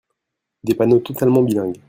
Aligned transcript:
Des 0.63 0.73
panneaux 0.73 0.97
totalement 0.99 1.43
bilingues. 1.43 1.77